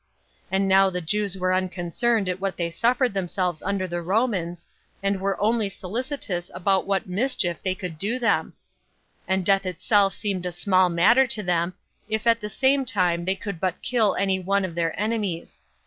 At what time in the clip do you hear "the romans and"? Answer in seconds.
3.77-5.21